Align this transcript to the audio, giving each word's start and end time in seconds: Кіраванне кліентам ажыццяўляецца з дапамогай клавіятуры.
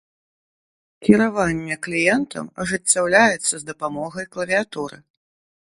Кіраванне 1.07 1.75
кліентам 1.89 2.45
ажыццяўляецца 2.65 3.49
з 3.57 3.63
дапамогай 3.73 4.25
клавіятуры. 4.35 4.97